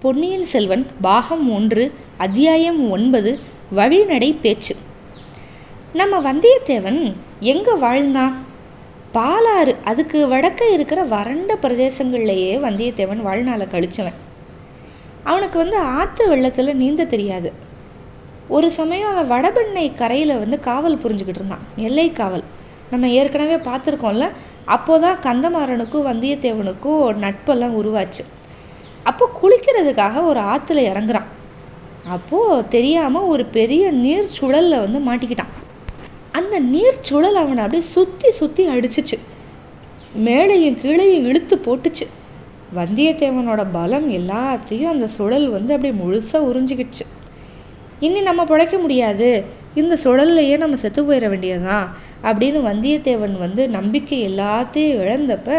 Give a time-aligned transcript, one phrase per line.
[0.00, 3.38] பொன்னியின் செல்வன் பாகம் ஒன்று அத்தியாயம் ஒன்பது
[3.76, 4.76] வழிநடை பேச்சு.
[5.92, 8.36] நம்ம வந்தியத்தேவன் எங்கே வாழ்ந்தான்?
[9.14, 14.12] பாலாறு அதுக்கு வடக்க இருக்கிற வறண்ட பிரதேசங்கள்லேயே வந்தியத்தேவன் வாழ்நாளை கழிச்சவன்.
[15.24, 17.52] அவனுக்கு வந்து ஆற்று வெள்ளத்தில் நீந்த தெரியாது.
[18.48, 21.62] ஒரு சமயம் அவன் வடபெண்ணை கரையில் வந்து காவல் புரிஞ்சுக்கிட்டு இருந்தான்.
[21.76, 22.44] எல்லை காவல்.
[22.90, 24.28] நம்ம ஏற்கனவே பார்த்துருக்கோம்ல
[24.66, 28.39] அப்போதான் கந்தமாறனுக்கும் வந்தியத்தேவனுக்கும் நட்பெல்லாம் உருவாச்சு.
[29.04, 31.28] அப்போ குளிக்கிறதுக்காக ஒரு ஆற்றுல இறங்குறான்.
[32.06, 35.52] அப்போது தெரியாமல் ஒரு பெரிய நீர் சுழலில் வந்து மாட்டிக்கிட்டான்.
[36.32, 39.16] அந்த நீர் சுழல் அவனை அப்படியே சுற்றி சுற்றி அடிச்சிச்சு.
[40.26, 42.06] மேலையும் கீழையும் இழுத்து போட்டுச்சு.
[42.78, 47.06] வந்தியத்தேவனோட பலம் எல்லாத்தையும் அந்த சுழல் வந்து அப்படியே முழுசாக உறிஞ்சிக்கிடுச்சு
[48.06, 49.30] இனி நம்ம பிழைக்க முடியாது.
[49.74, 51.86] இந்த சுழல்லையே நம்ம செத்து போயிட வேண்டியதுதான்
[52.22, 55.58] அப்படின்னு வந்தியத்தேவன் வந்து நம்பிக்கை எல்லாத்தையும் இழந்தப்ப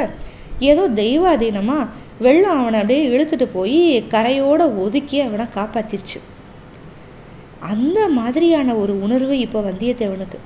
[0.70, 1.90] ஏதோ தெய்வாதீனமாக
[2.26, 3.80] வெள்ளம் அவனை அப்படியே இழுத்துட்டு போய்
[4.14, 6.20] கரையோட ஒதுக்கி அவனை காப்பாத்திருச்சு.
[7.72, 10.40] அந்த மாதிரியான ஒரு உணர்வு இப்போ வந்தியத்தேவனுக்கு.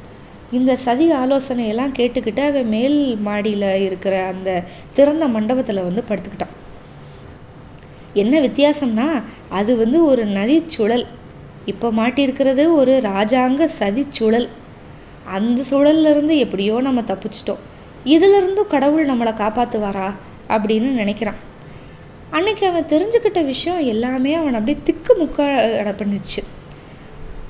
[0.58, 4.50] இந்த சதி ஆலோசனையெல்லாம் கேட்டுக்கிட்டு அவன் மேல் மாடியில் இருக்கிற அந்த
[4.98, 6.54] திறந்த மண்டபத்தில் வந்து படுத்துக்கிட்டான்.
[8.22, 9.08] என்ன வித்தியாசம்னா
[9.50, 11.06] அது வந்து ஒரு நதி சுழல்
[11.72, 14.48] இப்போ மாட்டியிருக்கிறது ஒரு ராஜாங்க சதி சுழல்
[15.38, 17.64] அந்த சுழல்லேருந்து எப்படியோ நம்ம தப்பிச்சிட்டோம்.
[18.14, 20.08] இதிலிருந்தும் கடவுள் நம்மளை காப்பாற்றுவாரா
[20.56, 21.40] அப்படின்னு நினைக்கிறான்.
[22.36, 25.40] அன்னைக்கு அவன் தெரிஞ்சுக்கிட்ட விஷயம் எல்லாமே அவன் அப்படியே திக்கு முக்க
[26.00, 26.42] பண்ணிச்சு.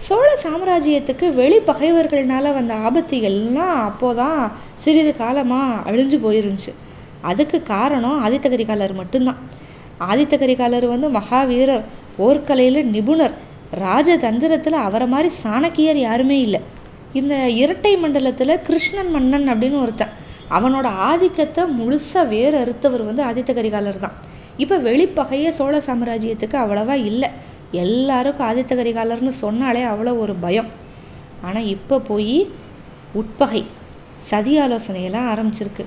[0.06, 4.42] சோழ சாம்ராஜ்யத்துக்கு வெளி பகைவர்கள்னால வந்த ஆபத்து எல்லாம் அப்போதான்
[4.76, 6.72] சிறிது காலமாக அழிஞ்சு போயிருந்துச்சு.
[7.22, 9.40] அதுக்கு காரணம் ஆதித்த கரிகாலர் மட்டும்தான்.
[10.10, 11.84] ஆதித்த கரிகாலர் வந்து மகாவீரர்
[12.20, 13.36] போர்க்கலையில் நிபுணர்
[13.86, 16.62] ராஜதந்திரத்தில் அவரை மாதிரி சாணக்கியர் யாருமே இல்லை.
[17.14, 20.14] இந்த இரட்டை மண்டலத்தில் கிருஷ்ணன் மன்னன் அப்படின்னு ஒருத்தன்.
[20.52, 24.18] அவனோட ஆதிக்கத்தை முழுசாக வேறு அறுத்தவர் வந்து ஆதித்த கரிகாலர் தான்.
[24.64, 27.30] இப்போ வெளிப்பகையே சோழ சாம்ராஜ்யத்துக்கு அவ்வளவா இல்லை.
[27.84, 30.70] எல்லாருக்கும் ஆதித்த கரிகாலர்னு சொன்னாலே அவ்வளோ ஒரு பயம்.
[31.48, 32.38] ஆனால் இப்போ போய்
[33.22, 33.64] உட்பகை
[34.30, 35.86] சதி ஆலோசனையெல்லாம் ஆரம்பிச்சிருக்கு.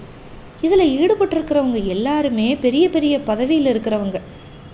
[0.66, 4.18] இதில் ஈடுபட்டிருக்கிறவங்க எல்லாருமே பெரிய பெரிய பதவியில் இருக்கிறவங்க.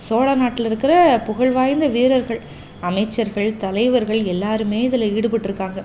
[0.07, 0.93] சோழ நாட்டில் இருக்கிற
[1.27, 2.41] புகழ்வாய்ந்த வீரர்கள்
[2.89, 5.81] அமைச்சர்கள் தலைவர்கள் எல்லாருமே இதில் ஈடுபட்டிருக்காங்க.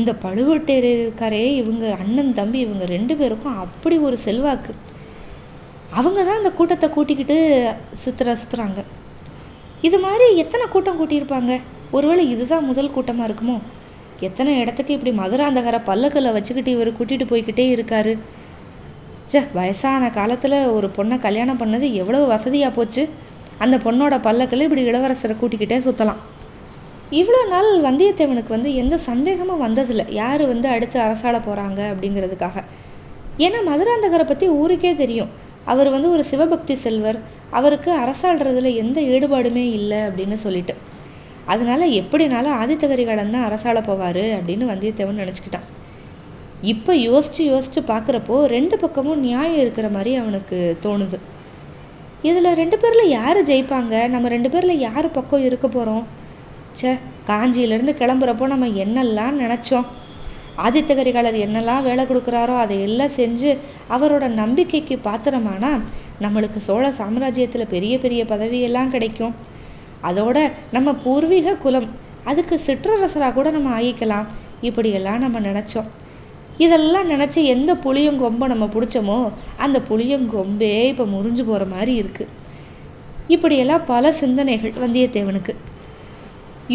[0.00, 4.72] இந்த பழுவேட்டரையருக்காரே இவங்க அண்ணன் தம்பி இவங்க ரெண்டு பேருக்கும் அப்படி ஒரு செல்வாக்கு.
[5.94, 7.36] அவங்க தான் அந்த கூட்டத்தை கூட்டிக்கிட்டு
[8.04, 8.80] சுற்றுற சுற்றுறாங்க
[9.82, 11.52] இது மாதிரி எத்தனை கூட்டம் கூட்டியிருப்பாங்க?
[11.96, 13.56] ஒருவேளை இதுதான் முதல் கூட்டமாக இருக்குமோ?
[14.20, 18.14] எத்தனை இடத்துக்கு இப்படி மதுராந்தகரை பல்லக்கில் வச்சுக்கிட்டு இவர் கூட்டிகிட்டு போய்கிட்டே இருக்காரு?
[19.32, 23.08] சே வயசான காலத்தில் ஒரு பொண்ணை கல்யாணம் பண்ணது எவ்வளோ வசதியாக போச்சு.
[23.58, 26.22] அந்த பொண்ணோட பல்லக்கில் இப்படி இளவரசரை கூட்டிக்கிட்டே சுற்றலாம்
[27.20, 30.06] இவ்வளோ நாள் வந்தியத்தேவனுக்கு வந்து எந்த சந்தேகமும் வந்ததில்லை.
[30.12, 32.64] யார் வந்து அடுத்து அரசாட போகிறாங்க அப்படிங்கிறதுக்காக.
[33.38, 35.30] ஏன்னா மதுராந்தகரை பற்றி ஊருக்கே தெரியும்.
[35.72, 37.18] அவர் வந்து ஒரு சிவபக்தி செல்வர்.
[37.58, 40.74] அவருக்கு அரசாள்றதுல எந்த ஈடுபாடுமே இல்லை அப்படின்னு சொல்லிட்டு.
[41.52, 45.66] அதனால எப்படினாலும் ஆதித்த கரிகாலன் தான் அரசாள போவார் அப்படின்னு வந்தியத்தேவன் நினச்சிக்கிட்டான்.
[46.72, 51.18] இப்போ யோசித்து யோசித்து பார்க்குறப்போ ரெண்டு பக்கமும் நியாயம் இருக்கிற மாதிரி அவனுக்கு தோணுது.
[52.28, 53.94] இதில் ரெண்டு பேரில் யார் ஜெயிப்பாங்க?
[54.14, 56.04] நம்ம ரெண்டு பேரில் யார் பக்கம் இருக்க போகிறோம்
[56.80, 56.90] சே
[57.28, 59.86] காஞ்சியிலேருந்து கிளம்புறப்போ நம்ம என்னெல்லாம் நினச்சோம்?
[60.64, 63.50] ஆதித்த கரிகாலர் என்னெல்லாம் வேலை கொடுக்குறாரோ அதை எல்லாம் செஞ்சு
[63.96, 65.72] அவரோட நம்பிக்கைக்கு பாத்திரமானா
[66.24, 69.34] நம்மளுக்கு சோழ சாம்ராஜ்யத்தில் பெரிய பெரிய பதவியெல்லாம் கிடைக்கும்.
[70.08, 70.38] அதோட
[70.76, 71.88] நம்ம பூர்வீக குலம்
[72.30, 74.26] அதுக்கு சிற்றரசராக கூட நம்ம ஆகிக்கலாம்.
[74.68, 75.88] இப்படியெல்லாம் நம்ம நினச்சோம்.
[76.64, 79.18] இதெல்லாம் நினச்சி எந்த புளியங்கொம்பை நம்ம பிடிச்சோமோ
[79.64, 82.32] அந்த புளியங்கொம்பே இப்போ முறிஞ்சு போகிற மாதிரி இருக்குது
[83.34, 85.54] இப்படியெல்லாம் பல சிந்தனைகள் வந்தியத்தேவனுக்கு.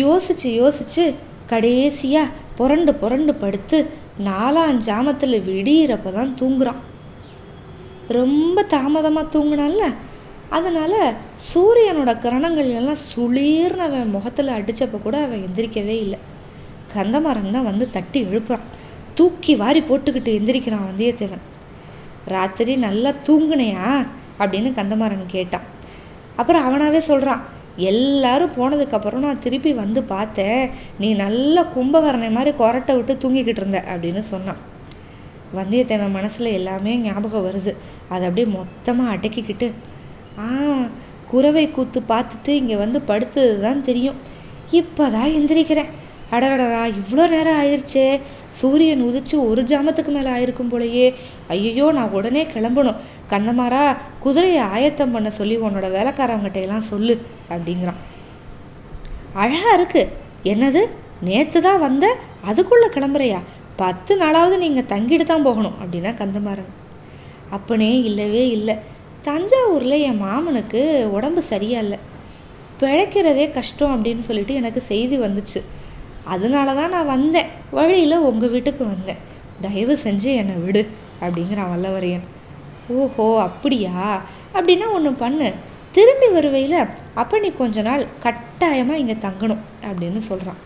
[0.04, 1.06] யோசிச்சு யோசிச்சு
[1.52, 3.78] கடைசியாக புரண்டு புரண்டு படுத்து
[4.26, 6.82] நாலாம் ஜாமத்தில் விடியிறப்ப தான் தூங்குறான்.
[8.08, 9.86] ரொம்ப தாமதமாக தூங்கினான்ல.
[10.50, 10.98] அதனால்
[11.50, 16.20] சூரியனோட கிரணங்கள் எல்லாம் சுளீர்னு அவன் முகத்தில் அடித்தப்போ கூட அவன் எந்திரிக்கவே இல்லை.
[16.96, 18.68] கந்தமரம் தான் வந்து தட்டி எழுப்புறான்.
[19.16, 21.46] தூக்கி வாரி போட்டுக்கிட்டு எந்திரிக்கிறான் வந்தியத்தேவன்.
[22.26, 24.08] ராத்திரி நல்லா தூங்குனையா?
[24.40, 25.68] அப்படின்னு கந்தமாறன் கேட்டான்.
[26.36, 27.42] அப்புறம் அவனாவே சொல்கிறான்
[27.78, 30.64] எல்லாரும் போனதுக்கப்புறம் நான் திருப்பி வந்து பார்த்தேன்.
[31.00, 34.62] நீ நல்ல கும்பகரணை மாதிரி கொரட்டை விட்டு தூங்கிக்கிட்டு இருந்த அப்படின்னு சொன்னான்.
[35.60, 37.72] வந்தியத்தேவன் மனசில் எல்லாமே ஞாபகம் வருது.
[38.10, 39.70] அதை அப்படியே மொத்தமாக அடக்கிக்கிட்டு
[40.40, 40.50] ஆ
[41.32, 44.18] குறவை கூத்து பார்த்துட்டு இங்கே வந்து படுத்தது தான் தெரியும்.
[44.80, 45.92] இப்போ தான் எந்திரிக்கிறேன்.
[46.36, 48.06] அடடடா இவ்வளோ நேரம் ஆயிடுச்சே
[48.60, 51.08] சூரியன் உதிச்சு ஒரு ஜாமத்துக்கு மேலே ஆயிருக்கும் போலையே.
[51.54, 53.00] ஐயோ நான் உடனே கிளம்பணும்.
[53.34, 53.84] கந்தமாரா
[54.26, 57.16] குதிரையை ஆயத்தம் பண்ண சொல்லி உன்னோட வேலைக்காரவங்கிட்ட எல்லாம் சொல்லு
[57.54, 58.00] அப்படிங்கிறான்.
[59.44, 60.12] அழகாக இருக்குது
[60.52, 60.84] என்னது?
[61.28, 62.06] நேற்று தான் வந்த
[62.52, 63.42] அதுக்குள்ளே கிளம்புறையா?
[63.82, 66.72] பத்து நாளாவது நீங்கள் தங்கிட்டு தான் போகணும் அப்படின்னா கந்தமாறன்.
[67.58, 68.76] அப்பனே இல்லவே இல்லை.
[69.28, 70.82] தஞ்சாவூரில் என் மாமனுக்கு
[71.18, 72.00] உடம்பு சரியா இல்லை.
[72.82, 75.60] பிழைக்கிறதே கஷ்டம் அப்படின்னு சொல்லிட்டு எனக்கு செய்தி வந்துச்சு.
[76.26, 77.50] அதனால தான் நான் வந்தேன்.
[77.72, 79.18] வழியில் உங்கள் வீட்டுக்கு வந்தேன்.
[79.62, 80.88] தயவு செஞ்சு என்னை விடு
[81.22, 82.26] அப்படிங்கிறான் வல்லவரையன்.
[82.90, 84.22] ஓஹோ அப்படியா?
[84.54, 85.54] அப்படின்னா ஒன்று பண்ணு.
[85.92, 90.60] திரும்பி வருவையில் அப்போ நீ கொஞ்ச நாள் கட்டாயமாக இங்கே தங்கணும் அப்படின்னு சொல்கிறான்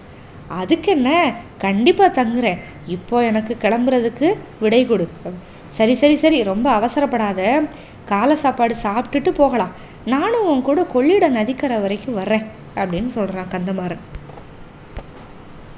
[0.48, 1.34] அதுக்கு என்ன?
[1.57, 2.60] கண்டிப்பாக தங்குறேன்.
[2.86, 4.28] இப்போ எனக்கு கிளம்புறதுக்கு
[4.60, 5.07] விடை கொடு.
[5.68, 7.69] சரி சரி சரி ரொம்ப அவசரப்படாத.
[8.06, 9.72] காலை சாப்பாடு சாப்பிட்டுட்டு போகலாம்.
[10.06, 14.04] நானும் உன் கூட கொள்ளிட நதிக்கரை வரைக்கும் வர்றேன் அப்படின்னு சொல்கிறான் கந்தமாறன்.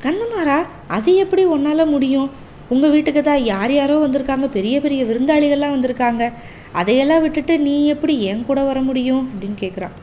[0.04, 0.58] கந்தமாரா
[0.88, 2.30] அது எப்படி உன்னால் முடியும்?
[2.70, 6.24] உங்கள் வீட்டுக்கு தான் யார் யாரோ வந்திருக்காங்க பெரிய பெரிய விருந்தாளிகள்லாம் வந்திருக்காங்க.
[6.72, 9.30] அதையெல்லாம் விட்டுட்டு நீ எப்படி என் கூட வர முடியும்?
[9.32, 9.96] அப்படின்னு கேட்குறான்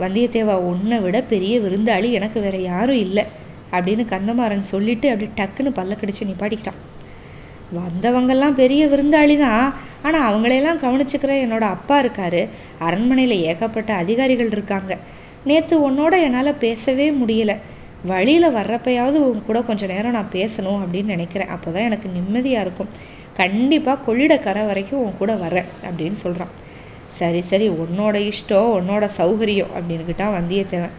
[0.00, 3.24] வந்தியத்தேவா உன்னை விட பெரிய விருந்தாளி எனக்கு வேற யாரும் இல்லை
[3.72, 6.80] அப்படின்னு கந்தமாறன் சொல்லிட்டு அப்படி டக்குன்னு பல்ல கடிச்சு நிப்பாட்டிக்கிட்டான்.
[7.76, 9.74] வந்தவங்கெல்லாம் பெரிய விருந்தாளி தான்.
[10.02, 12.48] ஆனால் அவங்களையெல்லாம் கவனிச்சுக்கிற என்னோட அப்பா இருக்காரு.
[12.78, 14.98] அரண்மனையில் ஏகப்பட்ட அதிகாரிகள் இருக்காங்க.
[15.44, 17.56] நேற்று உன்னோட என்னால் பேசவே முடியலை.
[18.10, 21.52] வழியில் வர்றப்பையாவது உங்க கூட கொஞ்சம் நேரம் நான் பேசணும் அப்படின்னு நினைக்கிறேன்.
[21.54, 22.90] அப்போ தான் எனக்கு நிம்மதியாக இருக்கும்.
[23.40, 26.52] கண்டிப்பாக கொள்ளிடக்கரை வரைக்கும் உன் கூட வரேன் அப்படின்னு சொல்கிறான்
[27.18, 30.94] சரி சரி உன்னோட இஷ்டம் உன்னோட சௌகரியம் அப்படின்னுக்கிட்டான் வந்தியத்தேவன்.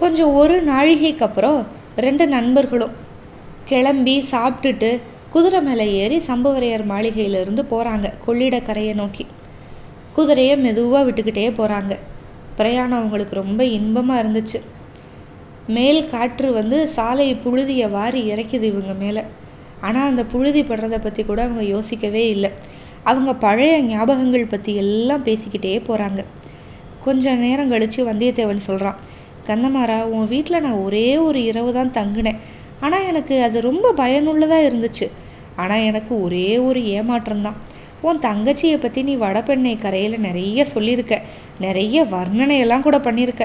[0.00, 1.58] கொஞ்சம் ஒரு நாழிகைக்கு அப்புறம்
[2.06, 2.94] ரெண்டு நண்பர்களும்
[3.70, 4.90] கிளம்பி சாப்பிட்டுட்டு
[5.34, 9.24] குதிரை மேலே ஏறி சம்புவரையர் மாளிகையிலிருந்து போகிறாங்க கொள்ளிடக்கரையை நோக்கி.
[10.16, 11.94] குதிரையை மெதுவாக விட்டுக்கிட்டே போகிறாங்க
[12.58, 14.58] பிரயாணம் அவங்களுக்கு ரொம்ப இன்பமாக இருந்துச்சு.
[15.66, 19.22] மேல் காற்று வந்து சாலை புழுதியை வாரி இறைக்குது இவங்க மேலே.
[19.80, 22.50] ஆனால் அந்த புழுதி படுறதை பற்றி கூட அவங்க யோசிக்கவே இல்லை.
[23.02, 26.24] அவங்க பழைய ஞாபகங்கள் பற்றி எல்லாம் பேசிக்கிட்டே போகிறாங்க
[27.04, 29.00] கொஞ்சம் நேரம் கழித்து வந்தியத்தேவன் சொல்கிறான்
[29.48, 32.40] கந்தமாரா உன் வீட்டில் நான் ஒரே ஒரு இரவு தான் தங்கினேன்.
[32.80, 35.06] ஆனால் எனக்கு அது ரொம்ப பயனுள்ளதாக இருந்துச்சு.
[35.56, 37.60] ஆனால் எனக்கு ஒரே ஒரு ஏமாற்றம்தான்
[38.02, 41.14] உன் தங்கச்சியை பற்றி நீ வடபெண்ணை கரையில் நிறைய சொல்லியிருக்க
[41.58, 43.44] நிறைய வர்ணனையெல்லாம் கூட பண்ணியிருக்க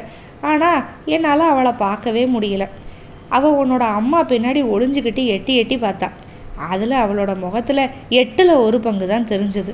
[0.50, 0.82] ஆனால்
[1.16, 2.66] என்னால் அவளை பார்க்கவே முடியல.
[3.38, 6.08] அவள் உன்னோட அம்மா பின்னாடி ஒளிஞ்சுக்கிட்டு எட்டி எட்டி பார்த்தா.
[6.70, 7.84] அதில் அவளோட முகத்தில்
[8.22, 9.74] எட்டில் ஒரு பங்கு தான் தெரிஞ்சது.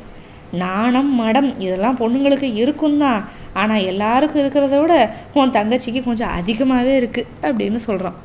[0.64, 3.22] நாணம் மடம் இதெல்லாம் பொண்ணுங்களுக்கு இருக்கும் தான்.
[3.62, 4.94] ஆனால் எல்லாருக்கும் இருக்கிறத விட
[5.40, 8.19] உன் தங்கச்சிக்கு கொஞ்சம் அதிகமாகவே இருக்குது அப்படின்னு சொல்கிறான்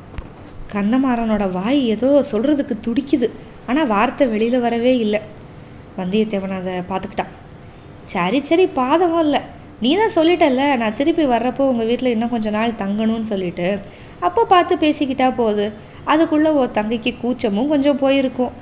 [0.73, 3.27] கந்தமாறனோட வாய் ஏதோ சொல்கிறதுக்கு துடிக்குது.
[3.69, 5.19] ஆனால் வார்த்தை வெளியில் வரவே இல்லை.
[5.99, 7.33] வந்தியத்தேவன் அதை பார்த்துக்கிட்டான்.
[8.13, 9.41] சரி சரி பாதகம் இல்லை.
[9.83, 13.67] நீ தான் சொல்லிட்டல்ல நான் திருப்பி வர்றப்போ உங்கள் வீட்டில் இன்னும் கொஞ்ச நாள் தங்கணும்னு சொல்லிட்டு
[14.27, 15.65] அப்போ பார்த்து பேசிக்கிட்டா போகுது
[16.11, 18.53] அதுக்குள்ளே ஓ தங்கைக்கு கூச்சமும் கொஞ்சம் போயிருக்கும்.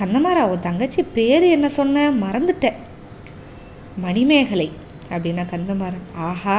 [0.00, 2.06] கந்தமாரா உன் தங்கச்சி பேர் என்ன சொன்ன?
[2.24, 2.78] மறந்துட்டேன்.
[4.04, 4.68] மணிமேகலை
[5.12, 6.06] அப்படின்னா கந்தமாறன்.
[6.28, 6.58] ஆஹா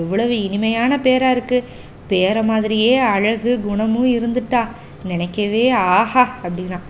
[0.00, 1.68] எவ்வளவு இனிமையான பேராக இருக்குது
[2.10, 4.62] பேரை மாதிரியே அழகு குணமும் இருந்துட்டா.
[5.10, 5.64] நினைக்கவே
[5.94, 6.80] ஆஹா அப்படின்னா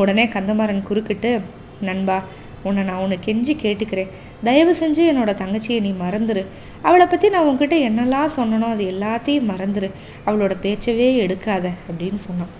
[0.00, 1.32] உடனே கந்தமாறன் குறுக்கிட்டு
[1.88, 2.16] நண்பா
[2.68, 4.10] உன்னை நான் உன்னை கெஞ்சி கேட்டுக்கிறேன்.
[4.48, 6.42] தயவு செஞ்சு என்னோட தங்கச்சியை நீ மறந்துரு.
[6.88, 9.90] அவளை பற்றி நான் உன்கிட்ட என்னெல்லாம் சொன்னனோ அது எல்லாத்தையும் மறந்துரு.
[10.26, 12.52] அவளோட பேச்சவே எடுக்காத அப்படின்னு சொன்னான்.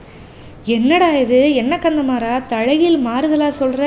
[0.76, 1.38] என்னடா இது?
[1.62, 3.84] என்ன கந்தமாரா தழகில் மாறுதலாக சொல்கிற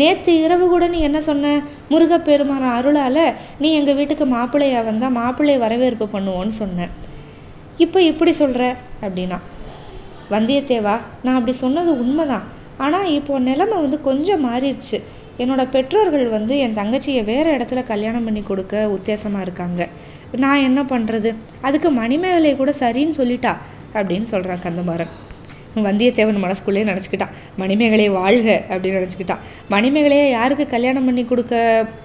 [0.00, 1.52] நேற்று இரவு கூட நீ என்ன சொன்ன?
[1.92, 3.24] முருகப்பெருமான அருளால்
[3.62, 6.92] நீ எங்கள் வீட்டுக்கு மாப்பிள்ளையாக வந்தால் மாப்பிள்ளை வரவேற்பு பண்ணுவோன்னு சொன்னேன்
[7.84, 8.62] இப்போ இப்படி சொல்கிற
[9.04, 9.38] அப்படின்னா
[10.34, 12.44] வந்தியத்தேவா நான் அப்படி சொன்னது உண்மைதான்.
[12.84, 14.98] ஆனால் இப்போ நிலைமை வந்து கொஞ்சம் மாறிடுச்சு
[15.42, 19.88] என்னோட பெற்றோர்கள் வந்து என் தங்கச்சியை வேறு இடத்துல கல்யாணம் பண்ணி கொடுக்க உத்தேசமாக இருக்காங்க.
[20.44, 21.32] நான் என்ன பண்ணுறது
[21.68, 23.54] அதுக்கு மணிமேகலை கூட சரின்னு சொல்லிட்டா
[23.98, 25.12] அப்படின்னு சொல்கிறான் கந்தமாறன்.
[25.86, 29.42] வந்தியத்தேவன் மனசுக்குள்ளேயே நினச்சிக்கிட்டான் மணிமேகலை வாழ்க அப்படின்னு நினச்சிக்கிட்டான்.
[29.74, 31.54] மணிமேகலையை யாருக்கு கல்யாணம் பண்ணி கொடுக்க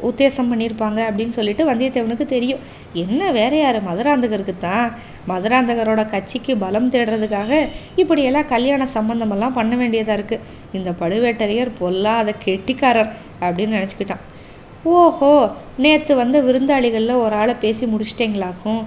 [0.10, 1.00] உத்தேசம் பண்ணியிருப்பாங்க?
[1.10, 2.62] அப்படின்னு சொல்லிட்டு வந்தியத்தேவனுக்கு தெரியும்.
[3.04, 3.80] என்ன வேற யார்?
[3.90, 4.88] மதுராந்தகருக்கு தான்
[5.32, 7.62] மதுராந்தகரோட கட்சிக்கு பலம் தேடுறதுக்காக
[8.04, 10.44] இப்படியெல்லாம் கல்யாண சம்பந்தமெல்லாம் பண்ண வேண்டியதாக இருக்குது
[10.80, 13.12] இந்த பழுவேட்டரையர் பொல்லாத கெட்டிக்காரர்.
[13.42, 14.24] அப்படின்னு நினச்சிக்கிட்டான்.
[14.84, 15.32] ஓஹோ
[15.84, 18.82] நேற்று வந்த விருந்தாளிகளில் ஒரு ஆளை பேசி முடிச்சிட்டேங்களாக்கும்?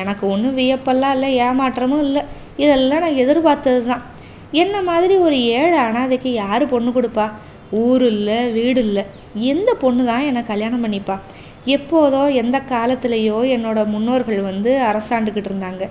[0.00, 2.22] எனக்கு ஒன்றும் வியப்பெல்லாம் இல்லை ஏமாற்றமும் இல்லை.
[2.56, 4.04] இதெல்லாம் நான் எதிர்பார்த்தது தான்
[4.62, 7.26] என்ன மாதிரி ஒரு ஏழை அனாதைக்கு யார் பொண்ணு கொடுப்பா?
[7.82, 9.04] ஊர் இல்லை வீடு இல்லை.
[9.52, 11.16] எந்த பொண்ணு தான் என்னை கல்யாணம் பண்ணிப்பா?
[11.76, 15.84] எப்போதோ எந்த காலத்துலேயோ என்னோட முன்னோர்கள் வந்து அரசாண்டுக்கிட்டு இருந்தாங்க.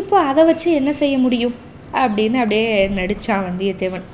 [0.00, 1.54] இப்போ அதை வச்சு என்ன செய்ய முடியும்?
[2.02, 4.06] அப்படின்னு அப்படியே நடித்தான் வந்தியத்தேவன்.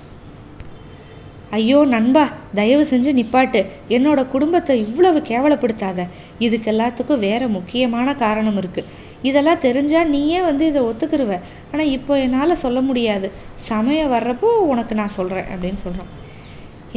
[1.57, 2.25] ஐயோ நண்பா
[2.59, 3.61] தயவு செஞ்சு நிப்பாட்டு.
[3.97, 6.01] என்னோட குடும்பத்தை இவ்வளவு கேவலப்படுத்தாத.
[6.47, 8.91] இதுக்கு எல்லாத்துக்கும் வேற முக்கியமான காரணம் இருக்குது
[9.29, 11.33] இதெல்லாம் தெரிஞ்சால் நீயே வந்து இதை ஒத்துக்கிருவ.
[11.71, 13.29] ஆனால் இப்போ என்னால் சொல்ல முடியாது.
[13.71, 16.13] சமயம் வர்றப்போ உனக்கு நான் சொல்கிறேன் அப்படின்னு சொல்கிறான்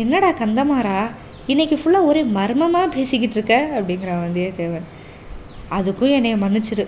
[0.04, 0.98] என்னடா கந்தமாரா
[1.54, 3.56] இன்னைக்கு ஃபுல்லாக ஒரே மர்மமாக பேசிக்கிட்டு இருக்க?
[3.76, 4.88] அப்படிங்கிறான் வந்தியத்தேவன்
[5.78, 6.86] அதுக்கும் என்னை மன்னிச்சிரு.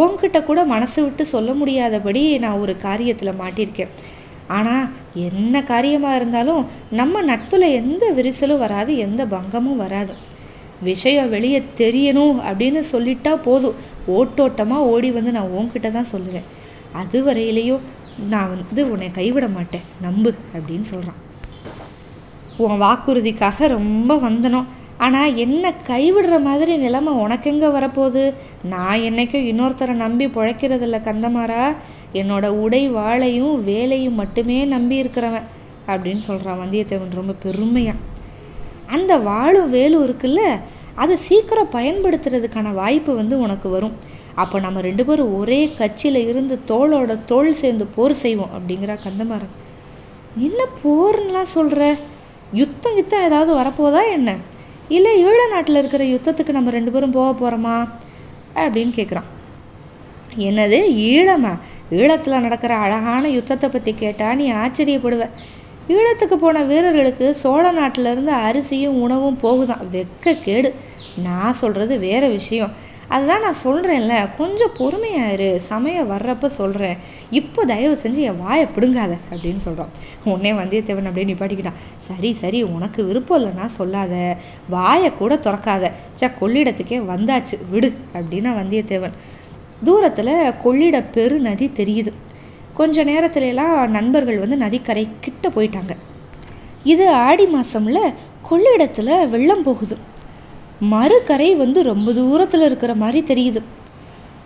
[0.00, 3.94] உன்கிட்ட கூட மனசு விட்டு சொல்ல முடியாதபடி நான் ஒரு காரியத்தில் மாட்டியிருக்கேன்.
[4.58, 10.14] ஆனால் என்ன காரியமாக இருந்தாலும் நம்ம நட்பில் எந்த விரிசலும் வராது எந்த பங்கமும் வராது.
[10.82, 13.76] விஷயம் வெளியே தெரியணும் அப்படின்னு சொல்லிட்டா போதும்.
[14.06, 16.48] ஓட்டோட்டமாக ஓடி வந்து நான் உன்கிட்ட தான் சொல்லுவேன்.
[16.92, 17.82] அது வரையிலையும்
[18.32, 19.86] நான் வந்து உன்னை கைவிட மாட்டேன்.
[20.00, 21.20] நம்பு அப்படின்னு சொல்கிறான்
[22.64, 24.66] உன் வாக்குறுதிக்காக ரொம்ப வந்தனும்.
[24.98, 28.24] ஆனால் என்ன கைவிடுற மாதிரி நிலைமை உனக்கு எங்கே வரப்போகுது?
[28.62, 31.64] நான் என்னைக்கும் இன்னொருத்தரை நம்பி பிழைக்கிறதில்ல கந்தமாரா
[32.20, 35.48] என்னோட உடை வாழையும் வேலையும் மட்டுமே நம்பி இருக்கிறவன்
[35.92, 37.18] அப்படின்னு சொல்கிறான் வந்தியத்தேவன்.
[37.20, 37.98] ரொம்ப பெருமையாக
[38.96, 40.42] அந்த வாழும் வேலும் இருக்குல்ல
[41.02, 43.94] அதை சீக்கிரம் பயன்படுத்துறதுக்கான வாய்ப்பு வந்து உனக்கு வரும்.
[44.42, 49.52] அப்போ நம்ம ரெண்டு பேரும் ஒரே கட்சியில் இருந்து தோளோட தோல் சேர்ந்து போர் செய்வோம் அப்படிங்கிறா கந்தமாறன்.
[50.46, 51.82] என்ன போர்லாம் சொல்கிற
[52.60, 54.30] யுத்தம் யுத்தம் ஏதாவது வரப்போதா என்ன?
[54.88, 57.76] இல்லை ஈழ நாட்டில் இருக்கிற யுத்தத்துக்கு நம்ம ரெண்டு பேரும் போக போகிறோமா
[58.62, 59.28] அப்படின்னு கேட்குறான்
[60.48, 60.78] என்னது
[61.10, 61.52] ஈழமா?
[61.98, 65.24] ஈழத்தில் நடக்கிற அழகான யுத்தத்தை பற்றி கேட்டால் நீ ஆச்சரியப்படுவ.
[65.88, 69.84] ஈழத்துக்கு போன வீரர்களுக்கு சோழ நாட்டிலேருந்து அரிசியும் உணவும் போகுதான்.
[69.92, 70.70] வெக்க கேடு.
[71.22, 72.72] நான் சொல்கிறது வேறு விஷயம்.
[73.08, 79.62] அதுதான் நான் சொல்கிறேன்ல கொஞ்சம் பொறுமையாயிரு சமயம் வர்றப்ப சொல்கிறேன் இப்போ தயவு செஞ்சு என் வாயை பிடுங்காத அப்படின்னு
[79.66, 79.90] சொல்கிறோம்
[80.24, 81.80] உன்னே வந்தியத்தேவன் அப்படியே நிப்பாட்டிக்கிட்டான்.
[81.98, 84.14] சரி சரி உனக்கு விருப்பம் இல்லைன்னா சொல்லாத.
[84.68, 85.90] வாயை கூட திறக்காத.
[86.20, 87.58] ச கொள்ளிடத்துக்கே வந்தாச்சு.
[87.70, 89.16] விடு அப்படின்னா வந்தியத்தேவன்.
[89.84, 90.34] தூரத்தில்
[90.64, 92.12] கொள்ளிட பெரு நதி தெரியுது.
[92.74, 95.94] கொஞ்ச நேரத்துலலாம் நண்பர்கள் வந்து நதிக்கரை கிட்ட போயிட்டாங்க.
[96.92, 97.98] இது ஆடி மாதம்ல
[98.48, 99.96] கொள்ளிடத்தில் வெள்ளம் போகுது.
[100.92, 103.60] மறுக்கரை வந்து ரொம்ப தூரத்தில் இருக்கிற மாதிரி தெரியுது.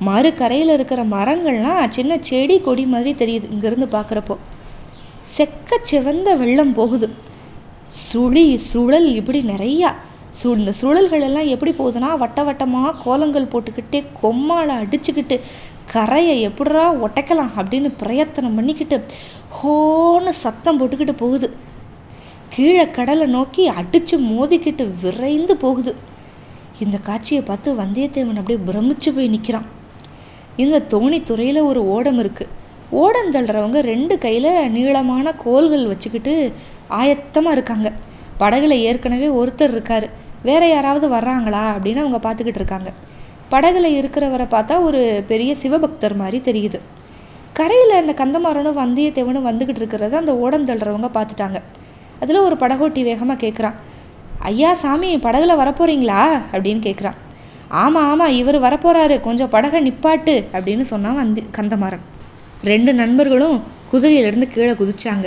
[0.09, 4.37] மறுக்கரையில் இருக்கிற மரங்கள்லாம் சின்ன செடி கொடி மாதிரி தெரியுது இங்கேருந்து பார்க்குறப்போ
[5.37, 7.09] செக்க சிவந்த வெள்ளம் போகுது.
[8.07, 9.91] சுழி சுழல் இப்படி நிறையா
[10.39, 15.37] சு இந்த சுழல்களெல்லாம் எப்படி போகுதுன்னா வட்ட வட்டமாக கோலங்கள் போட்டுக்கிட்டே கொம்மால் அடிச்சுக்கிட்டு
[15.93, 18.97] கரையை எப்படா ஒட்டைக்கலாம் அப்படின்னு பிரயத்தனம் பண்ணிக்கிட்டு
[19.59, 21.49] ஹோன்னு சத்தம் போட்டுக்கிட்டு போகுது.
[22.55, 25.93] கீழே கடலை நோக்கி அடித்து மோதிக்கிட்டு விரைந்து போகுது.
[26.85, 29.69] இந்த காட்சியை பார்த்து வந்தியத்தேவன் அப்படியே பிரமிச்சு போய் நிற்கிறான்
[30.65, 32.53] இந்த தோணித்துறையில் ஒரு ஓடம் இருக்குது
[33.01, 36.35] ஓடம் தள்ளுறவங்க ரெண்டு கையில் நீளமான கோல்கள் வச்சுக்கிட்டு
[37.01, 37.89] ஆயத்தமாக இருக்காங்க.
[38.41, 40.07] படகுல ஏற்கனவே ஒருத்தர் இருக்கார்.
[40.49, 42.91] வேற யாராவது வர்றாங்களா அப்படின்னு அவங்க பார்த்துக்கிட்டு இருக்காங்க.
[43.51, 45.01] படகுல இருக்கிறவரை பார்த்தா ஒரு
[45.31, 46.79] பெரிய சிவபக்தர் மாதிரி தெரியுது.
[47.59, 51.59] கரையில் அந்த கந்தமாறனும் வந்தியத்தேவனும் வந்துக்கிட்டு இருக்கிறத அந்த ஓடம் தள்ளுறவங்க பார்த்துட்டாங்க.
[52.23, 53.77] அதில் ஒரு படகோட்டி வேகமாக கேட்குறான்
[54.51, 56.23] ஐயா சாமி படகுல வரப்போறீங்களா?
[56.53, 57.19] அப்படின்னு கேட்குறான்
[57.83, 62.05] ஆமாம் ஆமாம் இவர் வரப்போகிறாரு கொஞ்சம் படகை நிப்பாட்டு அப்படின்னு சொன்னான் வந்தி கந்தமாறன்.
[62.65, 63.57] ரெண்டு நண்பர்களும்
[63.93, 65.27] குதிரையிலேருந்து கீழே குதிச்சாங்க.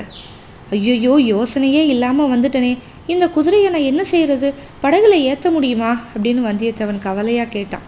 [0.72, 2.78] ஐயோயோ யோசனையே இல்லாமல் வந்துட்டனே.
[3.08, 6.02] இந்த குதிரையை நான் என்ன செய்கிறது படகுல ஏற்ற முடியுமா?
[6.16, 7.86] அப்படின்னு வந்தியத்தேவன் கவலையாக கேட்டான்.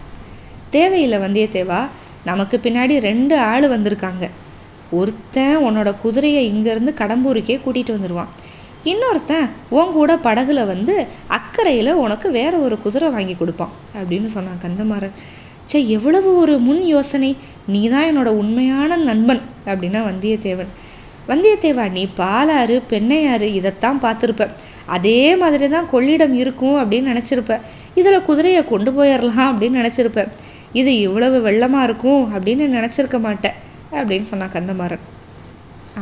[0.70, 1.88] தேவையில்லை வந்தியத்தேவா
[2.24, 4.24] நமக்கு பின்னாடி ரெண்டு ஆள் வந்திருக்காங்க.
[4.90, 8.32] ஒருத்தன் உன்னோட குதிரையை இங்கேருந்து கடம்பூருக்கே கூட்டிகிட்டு வந்துடுவான்
[8.84, 15.14] இன்னொருத்தன் உன் கூட படகுல வந்து அக்கறையில் உனக்கு வேற ஒரு குதிரை வாங்கி கொடுப்பான் அப்படின்னு சொன்னான் கந்தமாறன்.
[15.64, 17.36] சே எவ்வளவு ஒரு முன் யோசனை.
[17.66, 20.72] நீ தான் என்னோட உண்மையான நண்பன் அப்படின்னா வந்தியத்தேவன்.
[21.28, 24.50] வந்தியத்தேவா நீ பாலாறு பெண்ணையாறு இதைத்தான் பார்த்துருப்ப.
[24.86, 27.60] அதே மாதிரி தான் கொள்ளிடம் இருக்கும் அப்படின்னு நினச்சிருப்ப.
[27.94, 30.28] இதில் குதிரையை கொண்டு போயிடலாம் அப்படின்னு நினச்சிருப்ப.
[30.72, 33.58] இது இவ்வளவு வெள்ளமாக இருக்கும் அப்படின்னு நினச்சிருக்க மாட்டேன்
[33.90, 35.02] அப்படின்னு சொன்னான் கந்தமாறன்.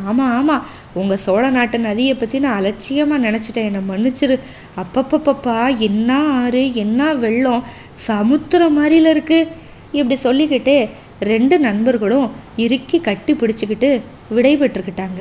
[0.09, 3.69] ஆமாம் ஆமாம் உங்கள் சோழ நாட்டு நதியை பற்றி நான் அலட்சியமாக நினச்சிட்டேன்.
[3.71, 4.37] என்னை மன்னிச்சிரு.
[4.83, 9.49] அப்பப்பப்பப்பா என்ன ஆறு என்ன வெள்ளம் சமுத்திரம் மாதிரில இருக்குது
[9.93, 10.89] இப்படி சொல்லிக்கிட்டே
[11.21, 13.91] ரெண்டு நண்பர்களும் இறுக்கி கட்டி பிடிச்சிக்கிட்டு
[14.35, 15.21] விடைபெற்றுக்கிட்டாங்க.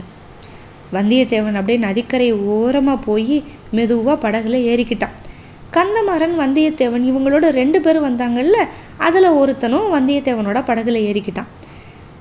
[0.95, 3.35] வந்தியத்தேவன் அப்படியே நதிக்கரை ஓரமாக போய்
[3.71, 5.15] மெதுவாக படகுல ஏறிக்கிட்டான்.
[5.75, 8.57] கந்தமாறன் வந்தியத்தேவன் இவங்களோட ரெண்டு பேரும் வந்தாங்கல்ல
[8.97, 11.49] அதில் ஒருத்தனும் வந்தியத்தேவனோட படகுல ஏறிக்கிட்டான்.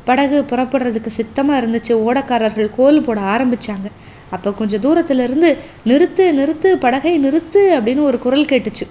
[0.04, 1.92] படகு புறப்படுறதுக்கு சித்தமாக இருந்துச்சு.
[2.08, 3.88] ஓடக்காரர்கள் கோல் போட ஆரம்பித்தாங்க
[4.30, 5.48] அப்போ கொஞ்சம் தூரத்திலிருந்து
[5.86, 8.86] நிறுத்து நிறுத்து படகை நிறுத்து அப்படின்னு ஒரு குரல் கேட்டுச்சு.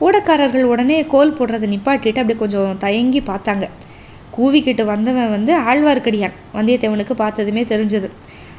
[0.00, 3.66] ஓடக்காரர்கள் உடனே கோல் போடுறதை நிப்பாட்டிட்டு அப்படி கொஞ்சம் தயங்கி பார்த்தாங்க.
[4.40, 6.32] கூவிக்கிட்டு வந்தவன் வந்து ஆழ்வார்க்கடியான்.
[6.54, 8.10] வந்தியத்தேவனுக்கு பார்த்ததுமே தெரிஞ்சது.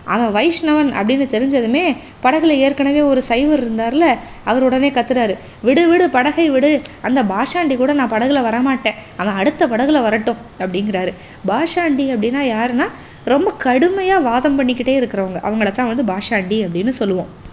[0.04, 5.38] அவன் வைஷ்ணவன் அப்படின்னு தெரிஞ்சதுமே படகுல ஏற்கனவே ஒரு சைவர் இருந்தார்ல அவர் உடனே கத்துறாரு.
[5.62, 6.82] விடு விடு படகை விடு.
[7.02, 8.94] அந்த பாஷாண்டி கூட நான் படகுல வரமாட்டேன்.
[9.16, 11.14] அவன் அடுத்த படகுல வரட்டும் அப்படிங்கிறாரு.
[11.48, 12.88] பாஷாண்டி அப்படின்னா யாருன்னா
[13.24, 15.40] ரொம்ப கடுமையாக வாதம் பண்ணிக்கிட்டே இருக்கிறவங்க.
[15.44, 17.50] அவங்கள தான் வந்து பாஷாண்டி அப்படின்னு சொல்லுவோம்.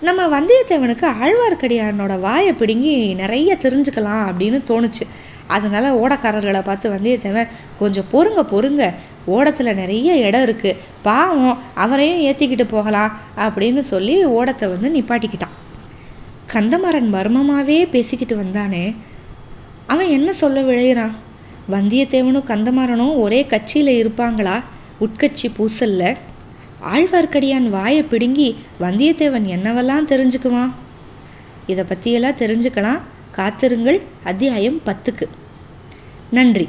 [0.00, 5.04] நம்ம வந்தியத்தேவனுக்கு ஆழ்வார்க்கடியானோட வாயை பிடுங்கி நிறைய தெரிஞ்சுக்கலாம் அப்படின்னு தோணுச்சு.
[5.46, 7.48] அதனால் ஓடக்காரர்களை பார்த்து வந்தியத்தேவன்
[7.78, 8.94] கொஞ்சம் பொறுங்க பொறுங்க.
[9.26, 15.54] ஓடத்தில் நிறைய இடம் இருக்குது பாவம் அவரையும் ஏற்றிக்கிட்டு போகலாம் அப்படின்னு சொல்லி ஓடத்தை வந்து நிப்பாட்டிக்கிட்டான்.
[16.52, 18.96] கந்தமரன் மர்மமாகவே பேசிக்கிட்டு வந்தானே.
[19.86, 21.12] அவன் என்ன சொல்ல விளையிறான்
[21.70, 24.62] வந்தியத்தேவனும் கந்தமாறனும் ஒரே கட்சியில் இருப்பாங்களா?
[25.00, 26.16] உட்கட்சி பூசல்ல.
[26.92, 30.70] ஆழ்வார்க்கடியான் வாயை பிடுங்கி வந்தியத்தேவன் என்னவெல்லாம் தெரிஞ்சுக்குவான்?
[31.66, 33.00] இதை பற்றியெல்லாம் தெரிஞ்சுக்கலாம்.
[33.30, 34.02] காத்திருங்கள்.
[34.24, 35.28] அத்தியாயம் பத்துக்கு.
[36.30, 36.68] நன்றி.